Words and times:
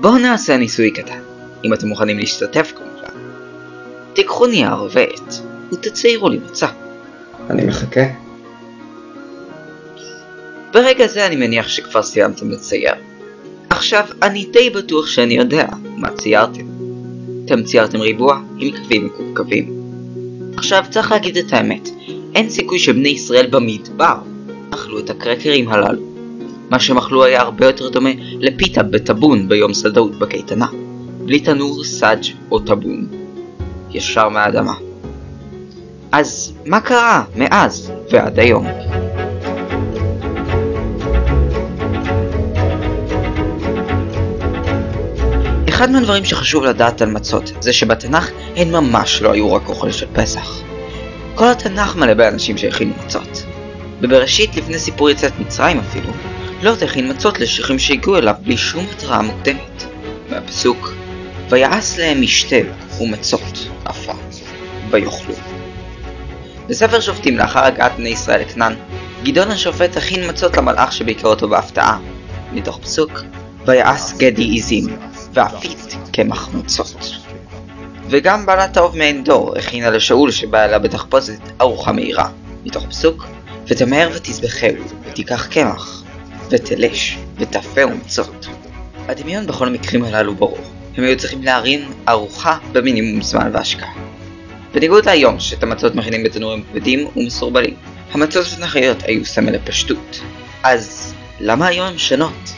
בואו 0.00 0.18
נעשה 0.18 0.56
ניסוי 0.56 0.90
קטן, 0.90 1.20
אם 1.64 1.74
אתם 1.74 1.88
מוכנים 1.88 2.18
להשתתף 2.18 2.72
כמובן. 2.76 3.20
תיקחו 4.12 4.46
נייר 4.46 4.88
ועט 4.90 5.34
ותציירו 5.72 6.28
לי 6.28 6.38
מצע. 6.38 6.66
אני 7.50 7.64
מחכה. 7.64 8.00
ברגע 10.72 11.06
זה 11.06 11.26
אני 11.26 11.36
מניח 11.36 11.68
שכבר 11.68 12.02
סיימתם 12.02 12.50
לצייר. 12.50 12.94
עכשיו, 13.70 14.04
אני 14.22 14.46
די 14.52 14.70
בטוח 14.70 15.06
שאני 15.06 15.34
יודע 15.34 15.66
מה 15.96 16.10
ציירתם. 16.10 16.66
אתם 17.44 17.62
ציירתם 17.62 18.00
ריבוע 18.00 18.40
עם 18.58 18.70
קווים 18.76 19.06
מקווקווים. 19.06 19.72
עכשיו, 20.56 20.84
צריך 20.90 21.12
להגיד 21.12 21.36
את 21.36 21.52
האמת, 21.52 21.88
אין 22.34 22.50
סיכוי 22.50 22.78
שבני 22.78 23.08
ישראל 23.08 23.46
במדבר 23.46 24.14
אכלו 24.70 24.98
את 24.98 25.10
הקרקרים 25.10 25.68
הללו. 25.68 26.07
מה 26.70 26.78
שהם 26.78 26.98
אכלו 26.98 27.24
היה 27.24 27.40
הרבה 27.40 27.66
יותר 27.66 27.88
דומה 27.88 28.10
לפיתה 28.38 28.82
בטאבון 28.82 29.48
ביום 29.48 29.74
סדנאות 29.74 30.18
בקייטנה. 30.18 30.66
בלי 31.24 31.40
תנור, 31.40 31.84
סאג' 31.84 32.24
או 32.50 32.58
טאבון. 32.58 33.06
ישר 33.90 34.28
מהאדמה. 34.28 34.74
אז 36.12 36.52
מה 36.66 36.80
קרה 36.80 37.24
מאז 37.36 37.92
ועד 38.10 38.38
היום? 38.38 38.66
אחד 45.68 45.90
מהדברים 45.90 46.24
שחשוב 46.24 46.64
לדעת 46.64 47.02
על 47.02 47.10
מצות 47.10 47.52
זה 47.60 47.72
שבתנ"ך 47.72 48.30
הן 48.56 48.70
ממש 48.70 49.22
לא 49.22 49.32
היו 49.32 49.52
רק 49.52 49.68
אוכל 49.68 49.90
של 49.90 50.06
פסח. 50.12 50.60
כל 51.34 51.44
התנ"ך 51.48 51.96
מלא 51.96 52.14
באנשים 52.14 52.58
שהכינו 52.58 52.92
מצות. 53.04 53.44
בבראשית, 54.00 54.56
לפני 54.56 54.78
סיפור 54.78 55.10
יציאת 55.10 55.32
מצרים 55.40 55.78
אפילו, 55.78 56.08
לוט 56.62 56.82
הכין 56.82 57.10
מצות 57.10 57.40
לשליחים 57.40 57.78
שהגיעו 57.78 58.16
אליו 58.16 58.34
בלי 58.42 58.56
שום 58.56 58.86
התראה 58.92 59.22
מוקדמת. 59.22 59.84
מהפסוק 60.30 60.92
ויעש 61.50 61.98
להם 61.98 62.22
משתה 62.22 62.56
ומצות 63.00 63.68
עפה, 63.84 64.12
ויאכלו. 64.90 65.34
בספר 66.68 67.00
שופטים 67.00 67.38
לאחר 67.38 67.64
הגעת 67.64 67.92
בני 67.96 68.08
ישראל 68.08 68.40
לכנען, 68.40 68.74
גדעון 69.22 69.50
השופט 69.50 69.96
הכין 69.96 70.28
מצות 70.28 70.56
למלאך 70.56 70.92
שביקר 70.92 71.28
אותו 71.28 71.48
בהפתעה, 71.48 71.98
מתוך 72.52 72.78
פסוק 72.82 73.22
ויעש 73.66 74.12
גדי 74.12 74.56
עזים, 74.56 74.86
ואפית 75.32 75.96
קמח 76.12 76.48
מצות. 76.54 77.10
וגם 78.10 78.46
בעלת 78.46 78.76
האוב 78.76 78.96
מעין 78.96 79.24
דור 79.24 79.58
הכינה 79.58 79.90
לשאול 79.90 80.30
שבא 80.30 80.64
אליה 80.64 80.78
בתחפושת 80.78 81.40
ארוחה 81.60 81.92
מהירה, 81.92 82.28
מתוך 82.64 82.86
פסוק 82.86 83.26
ותמהר 83.66 84.10
ותזבחהו, 84.14 84.84
ותיקח 85.10 85.46
קמח, 85.46 86.02
ותלש, 86.50 87.18
ותפה 87.36 87.86
ומצות. 87.86 88.46
הדמיון 89.08 89.46
בכל 89.46 89.66
המקרים 89.66 90.04
הללו 90.04 90.34
ברור. 90.34 90.58
הם 90.96 91.04
היו 91.04 91.16
צריכים 91.16 91.42
להרים 91.42 91.90
ארוחה 92.08 92.58
במינימום 92.72 93.22
זמן 93.22 93.50
והשקעה. 93.52 93.92
בניגוד 94.74 95.06
להיום, 95.06 95.40
שאת 95.40 95.62
המצות 95.62 95.94
מכינים 95.94 96.24
בתנורים 96.24 96.64
כבדים 96.72 97.08
ומסורבלים. 97.16 97.76
המצות 98.12 98.46
התנחיות 98.52 99.02
היו 99.02 99.24
סמל 99.24 99.50
לפשטות. 99.52 100.20
אז 100.62 101.14
למה 101.40 101.66
היום 101.66 101.86
הם 101.86 101.98
שונות? 101.98 102.52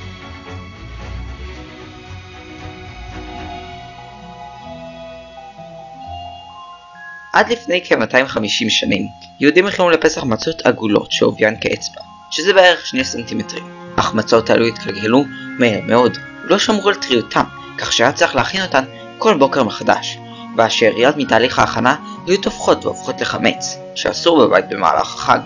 עד 7.33 7.49
לפני 7.49 7.81
כ-250 7.85 8.69
שנים, 8.69 9.07
יהודים 9.41 9.67
הכינו 9.67 9.91
לפסח 9.91 10.23
מצות 10.23 10.67
עגולות 10.67 11.13
שעוביין 11.13 11.55
כאצבע, 11.61 12.01
שזה 12.31 12.53
בערך 12.53 12.87
2 12.87 13.05
סנטימטרים. 13.05 13.80
אך 14.01 14.15
מצות 14.15 14.51
האלו 14.51 14.67
התגלגלו 14.67 15.25
מהר 15.59 15.81
מאוד, 15.87 16.19
ולא 16.45 16.59
שמרו 16.59 16.89
על 16.89 16.95
טריותם, 16.95 17.45
כך 17.79 17.93
שהיה 17.93 18.13
צריך 18.13 18.37
להכין 18.37 18.63
אותן 18.63 18.85
כל 19.19 19.39
בוקר 19.39 19.63
מחדש, 19.63 20.19
והשאריות 20.57 21.17
מתהליך 21.17 21.59
ההכנה 21.59 21.97
היו 22.27 22.41
טופחות 22.41 22.85
והופכות 22.85 23.21
לחמץ, 23.21 23.79
שאסור 23.95 24.47
בבית 24.47 24.69
במהלך 24.69 25.15
החג. 25.15 25.39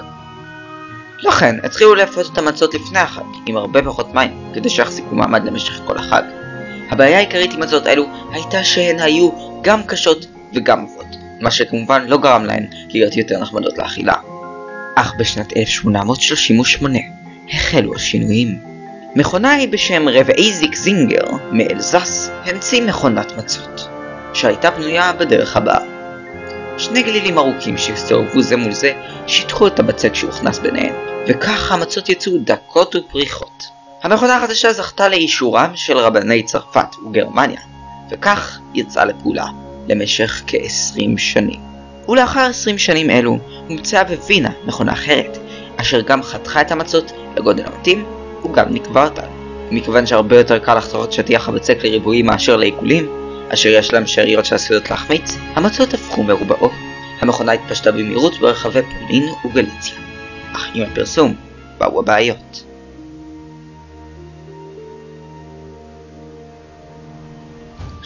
לכן 1.18 1.56
התחילו 1.62 1.94
לאפות 1.94 2.32
את 2.32 2.38
המצות 2.38 2.74
לפני 2.74 2.98
החג, 2.98 3.22
עם 3.46 3.56
הרבה 3.56 3.82
פחות 3.82 4.14
מים, 4.14 4.52
כדי 4.54 4.70
שיחזיקו 4.70 5.14
מעמד 5.14 5.44
למשך 5.44 5.80
כל 5.86 5.98
החג. 5.98 6.22
הבעיה 6.90 7.16
העיקרית 7.16 7.52
עם 7.52 7.60
מצות 7.60 7.86
אלו 7.86 8.06
הייתה 8.32 8.64
שהן 8.64 9.00
היו 9.00 9.30
גם 9.62 9.82
קשות 9.82 10.26
וגם 10.54 10.84
עבות, 10.84 11.16
מה 11.40 11.50
שכמובן 11.50 12.04
לא 12.08 12.18
גרם 12.18 12.44
להן 12.44 12.66
להיות 12.88 13.16
יותר 13.16 13.40
נחמדות 13.40 13.78
לאכילה. 13.78 14.14
אך 14.96 15.14
בשנת 15.18 15.56
1838 15.56 17.23
החלו 17.52 17.94
השינויים. 17.94 18.58
מכונאי 19.16 19.66
בשם 19.66 20.08
רבעי 20.08 20.52
זיק 20.52 20.74
זינגר 20.74 21.24
מאלזס 21.52 22.30
המציא 22.44 22.82
מכונת 22.82 23.32
מצות, 23.38 23.88
שהייתה 24.34 24.70
בנויה 24.70 25.12
בדרך 25.12 25.56
הבאה. 25.56 25.84
שני 26.78 27.02
גלילים 27.02 27.38
ארוכים 27.38 27.78
שהסתובבו 27.78 28.42
זה 28.42 28.56
מול 28.56 28.72
זה 28.72 28.92
שיטחו 29.26 29.66
את 29.66 29.78
הבצק 29.78 30.14
שהוכנס 30.14 30.58
ביניהם, 30.58 30.94
וכך 31.26 31.72
המצות 31.72 32.08
יצאו 32.08 32.32
דקות 32.44 32.96
ופריחות. 32.96 33.66
המכונה 34.02 34.36
החדשה 34.36 34.72
זכתה 34.72 35.08
לאישורם 35.08 35.70
של 35.74 35.98
רבני 35.98 36.42
צרפת 36.42 36.96
וגרמניה, 37.06 37.60
וכך 38.10 38.58
יצאה 38.74 39.04
לפעולה 39.04 39.46
למשך 39.88 40.42
כ-20 40.46 41.18
שנים. 41.18 41.60
ולאחר 42.08 42.40
20 42.40 42.78
שנים 42.78 43.10
אלו 43.10 43.38
הומצאה 43.68 44.04
בווינה 44.04 44.50
מכונה 44.64 44.92
אחרת, 44.92 45.38
אשר 45.76 46.00
גם 46.00 46.22
חתכה 46.22 46.60
את 46.60 46.72
המצות 46.72 47.12
לגודל 47.36 47.64
המתאים 47.66 48.04
וגם 48.44 48.74
נקבע 48.74 49.04
אותן. 49.04 49.26
מכיוון 49.70 50.06
שהרבה 50.06 50.36
יותר 50.36 50.58
קל 50.58 50.74
לחתוך 50.74 51.04
את 51.04 51.12
שטיח 51.12 51.48
הבצק 51.48 51.78
לריבועים 51.84 52.26
מאשר 52.26 52.56
לעיגולים, 52.56 53.08
אשר 53.48 53.68
יש 53.68 53.92
להם 53.92 54.06
שאריות 54.06 54.44
שעשויות 54.44 54.90
להחמיץ, 54.90 55.36
המצות 55.54 55.94
הפכו 55.94 56.22
מרובעות. 56.22 56.72
המכונה 57.20 57.52
התפשטה 57.52 57.92
במהירות 57.92 58.38
ברחבי 58.38 58.80
פולין 58.82 59.28
וגליציה. 59.44 59.94
אך 60.52 60.68
עם 60.74 60.82
הפרסום 60.82 61.34
באו 61.78 62.00
הבעיות. 62.00 62.64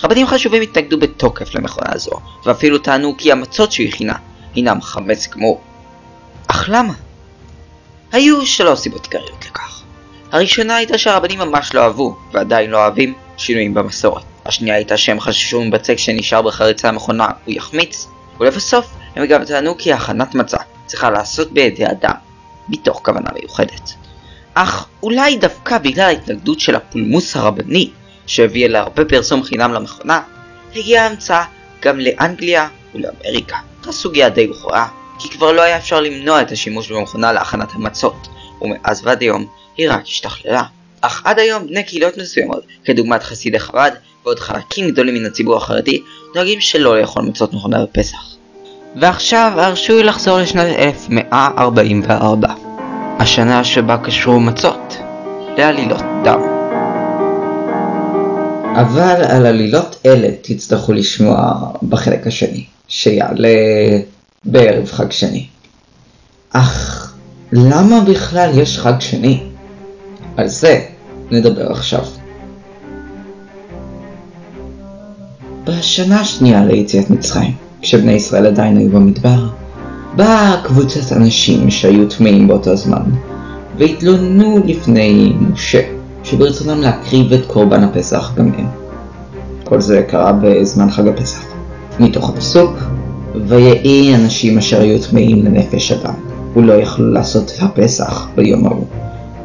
רבנים 0.04 0.26
חשובים 0.26 0.62
התנגדו 0.62 0.98
בתוקף 0.98 1.54
למכונה 1.54 1.92
הזו, 1.92 2.12
ואפילו 2.46 2.78
טענו 2.78 3.14
כי 3.18 3.32
המצות 3.32 3.72
שהיא 3.72 3.88
הכינה 3.88 4.14
הינם 4.54 4.80
חמץ 4.80 5.28
גמור. 5.28 5.60
אך 6.48 6.68
למה? 6.68 6.92
היו 8.12 8.46
שלוש 8.46 8.78
סיבות 8.78 9.04
עיקריות 9.04 9.44
לכך. 9.50 9.82
הראשונה 10.32 10.76
הייתה 10.76 10.98
שהרבנים 10.98 11.38
ממש 11.38 11.74
לא 11.74 11.80
אהבו, 11.80 12.16
ועדיין 12.32 12.70
לא 12.70 12.76
אוהבים, 12.76 13.14
שינויים 13.36 13.74
במסורת. 13.74 14.22
השנייה 14.46 14.76
הייתה 14.76 14.96
שהם 14.96 15.20
חששו 15.20 15.64
מבצק 15.64 15.98
שנשאר 15.98 16.42
בחריצה 16.42 16.88
המכונה 16.88 17.28
הוא 17.44 17.54
יחמיץ, 17.54 18.08
ולבסוף 18.40 18.86
הם 19.16 19.26
גם 19.26 19.44
טענו 19.44 19.78
כי 19.78 19.92
הכנת 19.92 20.34
מצה 20.34 20.56
צריכה 20.86 21.10
לעשות 21.10 21.52
בידי 21.52 21.86
אדם, 21.86 22.14
מתוך 22.68 23.00
כוונה 23.04 23.30
מיוחדת. 23.34 23.90
אך 24.54 24.86
אולי 25.02 25.36
דווקא 25.36 25.78
בגלל 25.78 26.04
ההתנגדות 26.04 26.60
של 26.60 26.74
הפולמוס 26.74 27.36
הרבני, 27.36 27.90
שהביא 28.26 28.66
להרבה 28.66 29.04
פרסום 29.04 29.42
חינם 29.42 29.72
למכונה, 29.72 30.22
הגיעה 30.76 31.04
ההמצאה 31.04 31.44
גם 31.82 32.00
לאנגליה 32.00 32.68
ולאמריקה. 32.94 33.56
הסוגיה 33.88 34.28
די 34.28 34.46
הוכרעה, 34.46 34.88
כי 35.18 35.28
כבר 35.28 35.52
לא 35.52 35.62
היה 35.62 35.76
אפשר 35.76 36.00
למנוע 36.00 36.42
את 36.42 36.52
השימוש 36.52 36.92
במכונה 36.92 37.32
להכנת 37.32 37.68
המצות, 37.74 38.28
ומאז 38.62 39.00
ועד 39.04 39.20
היום 39.20 39.46
היא 39.76 39.90
רק 39.90 40.02
השתכללה. 40.02 40.62
אך 41.00 41.22
עד 41.24 41.38
היום 41.38 41.66
בני 41.66 41.84
קהילות 41.84 42.16
מסוימות, 42.18 42.62
כדוגמת 42.84 43.22
חסידי 43.22 43.58
חב"ד 43.58 43.90
ועוד 44.24 44.38
חלקים 44.38 44.90
גדולים 44.90 45.14
מן 45.14 45.24
הציבור 45.26 45.56
החרדי, 45.56 46.02
נוהגים 46.34 46.60
שלא 46.60 47.00
לאכול 47.00 47.22
מצות 47.22 47.52
מכונה 47.52 47.82
בפסח. 47.82 48.18
ועכשיו 49.00 49.52
הרשו 49.56 49.96
לי 49.96 50.02
לחזור 50.02 50.38
לשנת 50.38 50.78
1144, 50.78 52.48
השנה 53.18 53.64
שבה 53.64 53.96
קשרו 53.96 54.40
מצות 54.40 54.96
לעלילות 55.56 56.02
דם. 56.24 56.40
אבל 58.74 59.24
על 59.28 59.46
עלילות 59.46 59.96
אלה 60.06 60.28
תצטרכו 60.42 60.92
לשמוע 60.92 61.52
בחלק 61.88 62.26
השני, 62.26 62.64
שיעלה 62.88 63.48
בערב 64.50 64.86
חג 64.86 65.10
שני. 65.10 65.46
אך 66.52 67.14
למה 67.52 68.00
בכלל 68.00 68.50
יש 68.54 68.78
חג 68.78 69.00
שני? 69.00 69.40
על 70.36 70.48
זה 70.48 70.80
נדבר 71.30 71.72
עכשיו. 71.72 72.04
בשנה 75.64 76.20
השנייה 76.20 76.64
ליציאת 76.64 77.10
מצרים, 77.10 77.52
כשבני 77.82 78.12
ישראל 78.12 78.46
עדיין 78.46 78.76
היו 78.76 78.90
במדבר, 78.90 79.48
באה 80.16 80.60
קבוצת 80.64 81.12
אנשים 81.12 81.70
שהיו 81.70 82.08
טמאים 82.08 82.48
באותו 82.48 82.76
זמן, 82.76 83.02
והתלוננו 83.78 84.58
לפני 84.64 85.32
משה, 85.40 85.80
שברצונם 86.24 86.80
להקריב 86.80 87.32
את 87.32 87.46
קורבן 87.46 87.84
הפסח 87.84 88.32
גם 88.36 88.52
הם. 88.58 88.66
כל 89.64 89.80
זה 89.80 90.02
קרה 90.08 90.32
בזמן 90.32 90.90
חג 90.90 91.08
הפסח. 91.08 91.44
מתוך 92.00 92.30
הפסוק, 92.30 92.70
ויהי 93.46 94.14
אנשים 94.14 94.58
אשר 94.58 94.80
היו 94.80 94.98
טמאים 94.98 95.44
לנפש 95.44 95.92
אדם, 95.92 96.14
ולא 96.56 96.72
יכלו 96.72 97.12
לעשות 97.12 97.52
הפסח 97.60 98.28
ביום 98.36 98.66
ההוא, 98.66 98.84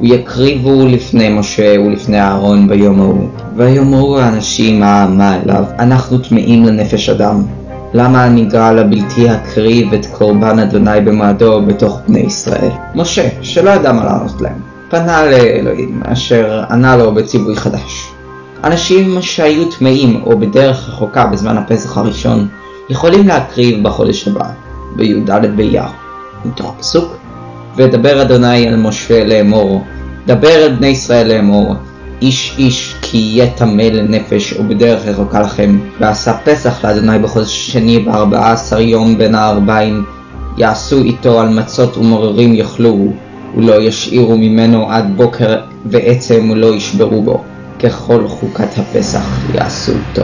ויקריבו 0.01 0.85
לפני 0.87 1.29
משה 1.29 1.75
ולפני 1.79 2.21
אהרון 2.21 2.67
ביום 2.67 3.01
ההוא. 3.01 3.27
ויאמרו 3.55 4.19
האנשים 4.19 4.83
העמה 4.83 5.37
אליו, 5.43 5.63
אנחנו 5.79 6.17
טמאים 6.17 6.65
לנפש 6.65 7.09
אדם. 7.09 7.43
למה 7.93 8.29
נגרע 8.29 8.71
לבלתי 8.71 9.29
הקריב 9.29 9.93
את 9.93 10.05
קורבן 10.05 10.59
אדוני 10.59 11.01
במועדו 11.01 11.61
בתוך 11.61 11.99
בני 12.07 12.19
ישראל? 12.19 12.69
משה, 12.95 13.29
שלא 13.41 13.69
ידע 13.69 13.91
מה 13.91 14.05
לענות 14.05 14.41
להם, 14.41 14.59
פנה 14.89 15.23
לאלוהים, 15.25 16.01
אשר 16.05 16.63
ענה 16.69 16.97
לו 16.97 17.13
בציווי 17.13 17.55
חדש. 17.55 18.07
אנשים 18.63 19.21
שהיו 19.21 19.71
טמאים 19.71 20.21
או 20.25 20.39
בדרך 20.39 20.89
רחוקה 20.89 21.25
בזמן 21.25 21.57
הפסח 21.57 21.97
הראשון, 21.97 22.47
יכולים 22.89 23.27
להקריב 23.27 23.83
בחודש 23.83 24.27
הבא, 24.27 24.49
בי"ד 24.95 25.55
באייר, 25.55 25.83
מתוך 26.45 26.75
הפסוק, 26.77 27.17
ודבר 27.75 28.21
אדוני 28.21 28.67
אל 28.67 28.75
משה 28.75 29.25
לאמור, 29.25 29.83
דבר 30.25 30.65
אל 30.65 30.75
בני 30.75 30.87
ישראל 30.87 31.27
לאמור, 31.27 31.75
איש 32.21 32.55
איש 32.57 32.95
כי 33.01 33.17
יהיה 33.17 33.49
טמא 33.51 33.81
לנפש 33.81 34.53
ובדרך 34.53 35.05
רחוקה 35.05 35.41
לכם, 35.41 35.79
ועשה 35.99 36.33
פסח 36.33 36.85
לאדוני 36.85 37.19
בחודש 37.19 37.71
שני 37.71 37.99
בארבעה 37.99 38.51
עשר 38.51 38.79
יום 38.79 39.17
בין 39.17 39.35
הארבעים, 39.35 40.03
יעשו 40.57 41.01
איתו 41.01 41.41
על 41.41 41.49
מצות 41.49 41.97
ומוררים 41.97 42.53
יאכלו, 42.53 43.11
ולא 43.57 43.81
ישאירו 43.81 44.37
ממנו 44.37 44.91
עד 44.91 45.17
בוקר 45.17 45.55
ועצם 45.85 46.49
ולא 46.51 46.75
ישברו 46.75 47.21
בו, 47.21 47.43
ככל 47.83 48.27
חוקת 48.27 48.77
הפסח 48.77 49.39
יעשו 49.53 49.91
איתו. 49.91 50.23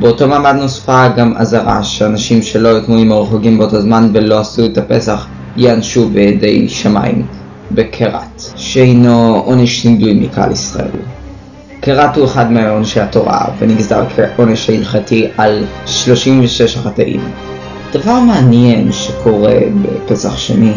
באותו 0.00 0.28
מעמד 0.28 0.54
נוספה 0.54 1.08
גם 1.08 1.34
אזהרה 1.36 1.84
שאנשים 1.84 2.42
שלא 2.42 2.68
היו 2.68 2.80
תמוהים 2.80 3.10
או 3.10 3.22
רחוקים 3.22 3.58
באותו 3.58 3.80
זמן 3.80 4.10
ולא 4.12 4.40
עשו 4.40 4.64
את 4.64 4.78
הפסח 4.78 5.26
ייענשו 5.56 6.08
בידי 6.08 6.68
שמיים 6.68 7.26
בקרת, 7.72 8.42
שהינו 8.56 9.42
עונש 9.46 9.86
נדוי 9.86 10.14
מקהל 10.14 10.52
ישראל. 10.52 10.88
קרת 11.80 12.16
הוא 12.16 12.24
אחד 12.24 12.52
מעונשי 12.52 13.00
התורה 13.00 13.44
ונגזר 13.58 14.04
כעונש 14.36 14.70
ההלכתי 14.70 15.26
על 15.36 15.64
36 15.86 16.76
החטאים. 16.76 17.20
דבר 17.92 18.20
מעניין 18.20 18.92
שקורה 18.92 19.58
בפסח 19.82 20.36
שני 20.36 20.72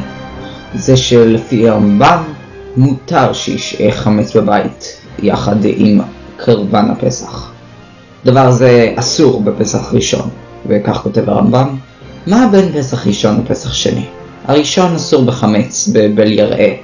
זה 0.74 0.98
שלפי 0.98 1.70
הרמב"ם 1.70 2.24
מותר 2.78 3.34
שישעה 3.34 3.92
חמץ 3.92 4.36
בבית 4.36 5.02
יחד 5.20 5.56
עם 5.64 6.02
קרבן 6.38 6.90
הפסח. 6.90 7.59
דבר 8.26 8.52
זה 8.52 8.94
אסור 8.96 9.42
בפסח 9.42 9.94
ראשון, 9.94 10.30
וכך 10.68 11.00
כותב 11.04 11.30
הרמב"ם. 11.30 11.76
מה 12.28 12.48
בין 12.52 12.72
פסח 12.72 13.08
ראשון 13.08 13.42
לפסח 13.44 13.74
שני? 13.74 14.06
הראשון 14.48 14.96
אסור 14.96 15.26
בחמץ 15.26 15.90
בבל 15.94 16.32
יראה 16.32 16.76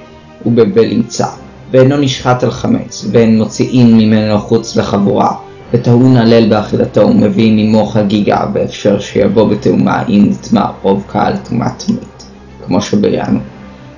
ובבל 0.46 0.92
ימצא, 0.92 1.26
ואינו 1.70 1.96
נשחט 1.96 2.42
על 2.44 2.50
חמץ, 2.50 3.04
ואין 3.12 3.38
מוציאים 3.38 3.98
ממנו 3.98 4.38
חוץ 4.38 4.76
לחבורה, 4.76 5.34
וטעון 5.72 6.16
הלל 6.16 6.48
באכילתו 6.48 7.00
ומביאים 7.00 7.58
עמו 7.58 7.86
חגיגה, 7.86 8.46
ואפשר 8.52 9.00
שיבוא 9.00 9.48
בתאומה 9.48 10.02
אם 10.08 10.26
נטמע 10.30 10.66
רוב 10.82 11.04
קהל 11.06 11.32
טומאת 11.48 11.88
מת, 11.88 12.22
כמו 12.66 12.82
שבריאנו. 12.82 13.38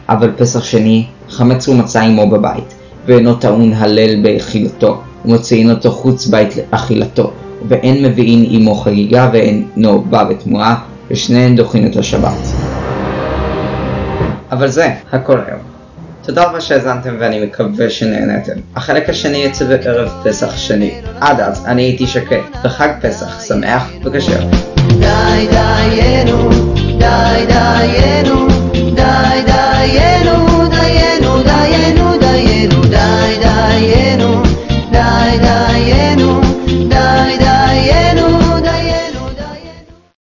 אבל 0.08 0.32
פסח 0.37 0.64
שני, 0.64 1.06
חמץ 1.29 1.69
הוא 1.69 1.76
מצא 1.76 2.00
עמו 2.00 2.31
בבית, 2.31 2.75
ואינו 3.06 3.35
טעון 3.35 3.73
הלל 3.73 4.23
באכילתו, 4.23 5.02
ומוציאין 5.24 5.70
אותו 5.70 5.90
חוץ 5.90 6.26
בית 6.26 6.54
לאכילתו, 6.72 7.32
ואין 7.68 8.04
מביאין 8.04 8.46
עמו 8.48 8.74
חגיגה 8.74 9.30
ואינו 9.32 10.02
בא 10.02 10.24
בתמורה, 10.24 10.76
ושניהם 11.10 11.56
דוחין 11.56 11.86
את 11.86 11.96
השבת. 11.96 12.38
אבל 14.52 14.68
זה 14.68 14.94
הכל 15.12 15.40
היום. 15.46 15.60
תודה 16.22 16.44
רבה 16.44 16.60
שהאזנתם 16.60 17.16
ואני 17.18 17.44
מקווה 17.44 17.90
שנהנתם. 17.90 18.52
החלק 18.76 19.08
השני 19.08 19.38
יצא 19.38 19.64
בערב 19.64 20.12
פסח 20.24 20.56
שני. 20.56 21.00
עד 21.20 21.40
אז, 21.40 21.66
אני 21.66 21.82
הייתי 21.82 22.06
שקט, 22.06 22.36
וחג 22.64 22.88
פסח 23.00 23.40
שמח 23.40 23.90
וכשר. 24.04 24.40